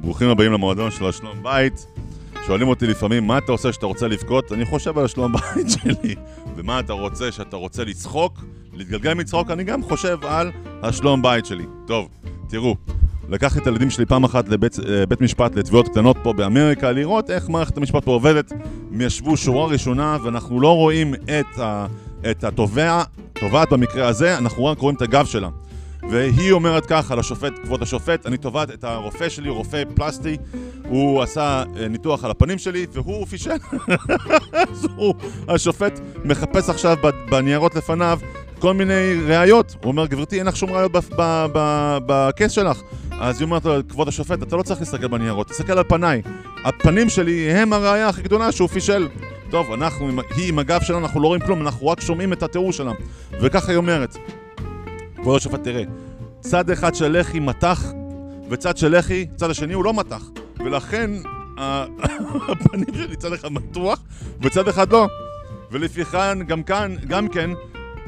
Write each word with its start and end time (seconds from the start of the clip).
ברוכים 0.00 0.28
הבאים 0.28 0.52
למועדון 0.52 0.90
של 0.90 1.06
השלום 1.06 1.42
בית. 1.42 1.86
שואלים 2.46 2.68
אותי 2.68 2.86
לפעמים, 2.86 3.26
מה 3.26 3.38
אתה 3.38 3.52
עושה 3.52 3.70
כשאתה 3.70 3.86
רוצה 3.86 4.08
לבכות? 4.08 4.52
אני 4.52 4.64
חושב 4.64 4.98
על 4.98 5.04
השלום 5.04 5.32
בית 5.32 5.70
שלי. 5.82 6.14
ומה 6.56 6.80
אתה 6.80 6.92
רוצה 6.92 7.32
שאתה 7.32 7.56
רוצה 7.56 7.84
לצחוק? 7.84 8.44
להתגלגל 8.72 9.14
מצחוק? 9.14 9.50
אני 9.50 9.64
גם 9.64 9.82
חושב 9.82 10.18
על 10.24 10.50
השלום 10.82 11.22
בית 11.22 11.46
שלי. 11.46 11.64
טוב, 11.86 12.08
תראו, 12.48 12.76
לקחתי 13.28 13.58
את 13.58 13.66
הילדים 13.66 13.90
שלי 13.90 14.06
פעם 14.06 14.24
אחת 14.24 14.48
לבית 14.48 14.76
אה, 14.88 15.06
בית 15.06 15.20
משפט 15.20 15.56
לתביעות 15.56 15.88
קטנות 15.88 16.16
פה 16.22 16.32
באמריקה, 16.32 16.92
לראות 16.92 17.30
איך 17.30 17.48
מערכת 17.48 17.76
המשפט 17.76 18.04
פה 18.04 18.10
עובדת. 18.10 18.52
הם 18.92 19.00
ישבו 19.00 19.36
שורה 19.36 19.66
ראשונה, 19.66 20.16
ואנחנו 20.24 20.60
לא 20.60 20.76
רואים 20.76 21.14
את, 21.14 21.58
ה, 21.58 21.86
את 22.30 22.44
התובע, 22.44 23.02
במקרה 23.70 24.08
הזה, 24.08 24.38
אנחנו 24.38 24.64
רק 24.64 24.78
רואים 24.78 24.96
את 24.96 25.02
הגב 25.02 25.26
שלה. 25.26 25.48
והיא 26.10 26.52
אומרת 26.52 26.86
ככה 26.86 27.14
לשופט, 27.14 27.52
כבוד 27.62 27.82
השופט, 27.82 28.26
אני 28.26 28.36
תובעת 28.36 28.70
את 28.70 28.84
הרופא 28.84 29.28
שלי, 29.28 29.48
רופא 29.48 29.82
פלסטי, 29.94 30.36
הוא 30.88 31.22
עשה 31.22 31.62
אה, 31.76 31.88
ניתוח 31.88 32.24
על 32.24 32.30
הפנים 32.30 32.58
שלי 32.58 32.86
והוא 32.92 33.26
פישל. 33.26 33.50
אז 34.70 34.86
הוא, 34.96 35.14
השופט 35.48 36.00
מחפש 36.24 36.68
עכשיו 36.68 36.96
בניירות 37.30 37.76
לפניו 37.76 38.18
כל 38.58 38.74
מיני 38.74 39.14
ראיות. 39.26 39.76
הוא 39.82 39.90
אומר, 39.90 40.06
גברתי, 40.06 40.38
אין 40.38 40.46
לך 40.46 40.56
שום 40.56 40.70
ראיות 40.70 40.92
בכס 42.06 42.50
שלך. 42.50 42.80
אז 43.20 43.40
היא 43.40 43.44
אומרת 43.44 43.64
לו, 43.64 43.74
כבוד 43.88 44.08
השופט, 44.08 44.42
אתה 44.42 44.56
לא 44.56 44.62
צריך 44.62 44.80
להסתכל 44.80 45.06
בניירות, 45.06 45.48
תסתכל 45.48 45.78
על 45.78 45.84
פניי. 45.88 46.22
הפנים 46.64 47.08
שלי 47.08 47.52
הם 47.52 47.72
הראייה 47.72 48.08
הכי 48.08 48.22
גדולה 48.22 48.52
שהוא 48.52 48.68
פישל. 48.68 49.08
טוב, 49.50 49.72
אנחנו, 49.72 50.10
היא 50.36 50.48
עם 50.48 50.58
הגב 50.58 50.80
שלנו, 50.82 50.98
אנחנו 50.98 51.20
לא 51.20 51.26
רואים 51.26 51.42
כלום, 51.42 51.60
אנחנו 51.62 51.88
רק 51.88 52.00
שומעים 52.00 52.32
את 52.32 52.42
התיאור 52.42 52.72
שלה. 52.72 52.92
וככה 53.40 53.72
היא 53.72 53.76
אומרת, 53.76 54.16
כבוד 55.22 55.36
השופט, 55.36 55.64
תראה, 55.64 55.82
צד 56.40 56.70
אחד 56.70 56.94
של 56.94 57.20
לחי 57.20 57.40
מתח, 57.40 57.84
וצד 58.50 58.76
של 58.76 58.98
לחי, 58.98 59.26
צד 59.36 59.50
השני 59.50 59.74
הוא 59.74 59.84
לא 59.84 59.94
מתח. 59.94 60.22
ולכן 60.58 61.10
הפנים 62.48 62.94
שלי 62.94 63.16
צד 63.16 63.32
אחד 63.32 63.52
מתוח, 63.52 64.02
וצד 64.42 64.68
אחד 64.68 64.92
לא. 64.92 65.08
ולפיכן, 65.70 66.42
גם 66.42 66.62
כאן, 66.62 66.96
גם 67.06 67.28
כן, 67.28 67.50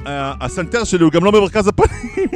הסנטר 0.06 0.84
שלי 0.84 1.04
הוא 1.04 1.12
גם 1.12 1.24
לא 1.24 1.30
במרכז 1.30 1.69
הפנים. 1.69 2.28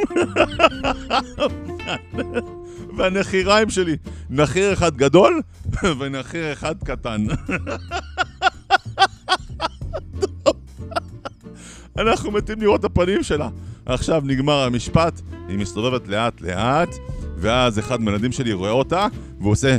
והנחיריים 2.97 3.69
שלי, 3.69 3.97
נחיר 4.29 4.73
אחד 4.73 4.97
גדול 4.97 5.41
ונחיר 5.99 6.53
אחד 6.53 6.75
קטן. 6.83 7.25
אנחנו 11.97 12.31
מתים 12.31 12.61
לראות 12.61 12.79
את 12.79 12.85
הפנים 12.85 13.23
שלה. 13.23 13.49
עכשיו 13.87 14.21
נגמר 14.25 14.63
המשפט, 14.63 15.21
היא 15.47 15.57
מסתובבת 15.57 16.07
לאט 16.07 16.41
לאט, 16.41 16.89
ואז 17.37 17.79
אחד 17.79 18.01
מהילדים 18.01 18.31
שלי 18.31 18.53
רואה 18.53 18.71
אותה, 18.71 19.07
והוא 19.39 19.51
עושה... 19.51 19.77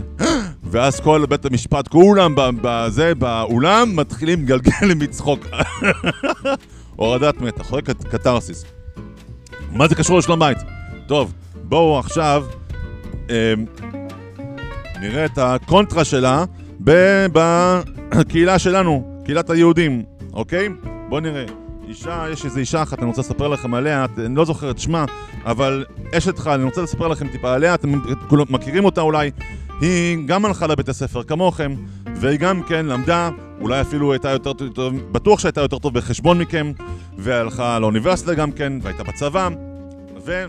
ואז 0.70 1.00
כל 1.00 1.24
בית 1.28 1.44
המשפט, 1.44 1.88
כולם 1.88 2.34
בזה, 2.62 3.14
באולם, 3.14 3.96
מתחילים 3.96 4.42
לגלגל 4.42 4.94
מצחוק. 4.96 5.46
הורדת 6.96 7.40
מתח, 7.40 7.80
קת- 7.80 8.04
קתרסיס. 8.04 8.64
מה 9.72 9.88
זה 9.88 9.94
קשור 9.94 10.18
לשלום 10.18 10.38
בית? 10.40 10.58
טוב, 11.06 11.32
בואו 11.54 11.98
עכשיו 11.98 12.44
אמ, 13.30 13.34
נראה 15.00 15.24
את 15.24 15.38
הקונטרה 15.38 16.04
שלה 16.04 16.44
בקהילה 16.80 18.58
שלנו, 18.58 19.20
קהילת 19.24 19.50
היהודים, 19.50 20.02
אוקיי? 20.32 20.68
בואו 21.08 21.20
נראה. 21.20 21.44
אישה, 21.88 22.24
יש 22.32 22.44
איזו 22.44 22.58
אישה 22.58 22.82
אחת, 22.82 22.98
אני 22.98 23.06
רוצה 23.06 23.20
לספר 23.20 23.48
לכם 23.48 23.74
עליה, 23.74 24.06
אני 24.18 24.34
לא 24.34 24.44
זוכר 24.44 24.70
את 24.70 24.78
שמה, 24.78 25.04
אבל 25.44 25.84
אשת 26.14 26.38
חל, 26.38 26.50
אני 26.50 26.64
רוצה 26.64 26.82
לספר 26.82 27.08
לכם 27.08 27.28
טיפה 27.28 27.54
עליה, 27.54 27.74
אתם 27.74 27.92
מכירים 28.50 28.84
אותה 28.84 29.00
אולי. 29.00 29.30
היא 29.80 30.18
גם 30.26 30.44
הלכה 30.44 30.66
לבית 30.66 30.88
הספר 30.88 31.22
כמוכם, 31.22 31.74
והיא 32.16 32.38
גם 32.38 32.62
כן 32.62 32.86
למדה, 32.86 33.30
אולי 33.60 33.80
אפילו 33.80 34.12
הייתה 34.12 34.30
יותר 34.30 34.52
טוב, 34.52 34.94
בטוח 35.12 35.38
שהייתה 35.40 35.60
יותר 35.60 35.78
טוב 35.78 35.94
בחשבון 35.94 36.38
מכם, 36.38 36.72
והלכה 37.18 37.78
לאוניברסיטה 37.78 38.34
גם 38.34 38.52
כן, 38.52 38.72
והייתה 38.82 39.02
בצבא, 39.04 39.48
ו... 40.26 40.44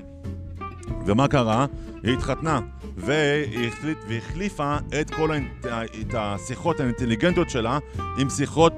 ומה 1.06 1.27
קרה? 1.27 1.66
היא 2.03 2.13
התחתנה, 2.13 2.59
והיא 2.97 3.67
החליט, 3.67 3.97
והחליפה 4.09 4.77
את 5.01 5.09
כל 5.09 5.31
האינט- 5.31 5.67
את 6.01 6.16
השיחות 6.17 6.79
האינטליגנטיות 6.79 7.50
שלה 7.50 7.79
עם 8.17 8.29
שיחות 8.29 8.73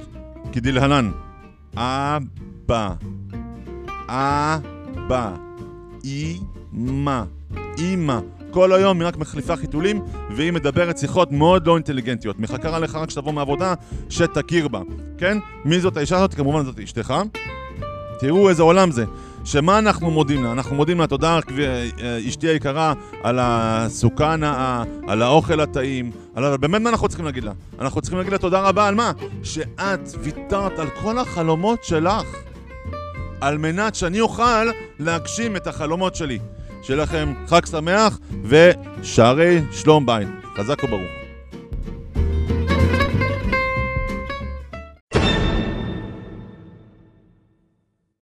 כדלהלן. 0.52 1.12
אבא, 2.66 2.94
אבא, 4.08 5.34
אימא, 6.04 7.24
אימא. 7.78 8.20
כל 8.52 8.74
היום 8.74 9.00
היא 9.00 9.08
רק 9.08 9.18
מחליפה 9.18 9.56
חיתולים, 9.56 10.02
והיא 10.36 10.52
מדברת 10.52 10.98
שיחות 10.98 11.32
מאוד 11.32 11.68
לא 11.68 11.76
אינטליגנטיות. 11.76 12.40
מחכה 12.40 12.80
לך 12.80 12.96
רק 12.96 13.10
שתבוא 13.10 13.34
מעבודה, 13.34 13.74
שתכיר 14.10 14.68
בה. 14.68 14.82
כן? 15.18 15.38
מי 15.66 15.80
זאת 15.80 15.98
האישה 15.98 16.18
הזאת? 16.18 16.34
כמובן 16.34 16.66
זאת 16.66 16.80
אשתך. 16.80 17.14
תראו 18.20 18.50
איזה 18.50 18.64
עולם 18.64 18.92
זה. 18.92 19.06
שמה 19.46 19.80
אנחנו 19.80 20.12
מודים 20.12 20.44
לה? 20.44 20.52
אנחנו 20.52 20.76
מודים 20.76 21.00
לה 21.00 21.08
תודה, 21.08 21.40
אה, 21.60 22.20
אשתי 22.28 22.48
היקרה, 22.48 22.94
על 23.24 23.40
הסוכה 23.42 24.34
הנאה, 24.34 24.84
על 25.08 25.22
האוכל 25.22 25.60
הטעים, 25.60 26.12
על... 26.36 26.58
באמת 26.58 26.82
מה 26.82 26.90
אנחנו 26.90 27.08
צריכים 27.08 27.26
להגיד 27.26 27.44
לה? 27.44 27.52
אנחנו 27.80 28.02
צריכים 28.02 28.18
להגיד 28.18 28.34
לה 28.34 28.40
תודה 28.40 28.62
רבה 28.62 28.88
על 28.88 28.96
מה? 28.96 29.12
שאת 29.44 30.10
ויתרת 30.20 30.80
על 30.80 30.88
כל 31.02 31.18
החלומות 31.18 31.84
שלך, 31.84 32.26
על 33.42 33.58
מנת 33.58 33.96
שאני 33.96 34.20
אוכל 34.20 34.66
להגשים 35.00 35.56
את 35.56 35.68
החלומות 35.68 36.16
שלי. 36.16 36.40
שיהיה 36.84 37.04
לכם 37.04 37.34
חג 37.48 37.66
שמח 37.66 38.20
ושערי 38.44 39.62
שלום 39.72 40.06
בית. 40.06 40.28
חזק 40.58 40.84
וברוך. 40.84 41.21